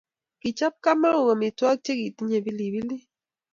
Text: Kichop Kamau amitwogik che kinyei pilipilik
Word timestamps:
Kichop 0.41 0.75
Kamau 0.83 1.23
amitwogik 1.33 1.83
che 1.85 1.93
kinyei 2.15 2.43
pilipilik 2.45 3.03